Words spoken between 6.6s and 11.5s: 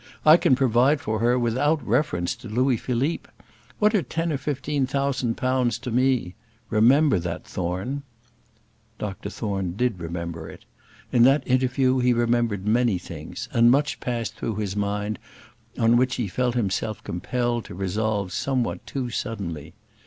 Remember that, Thorne." Dr Thorne did remember it. In that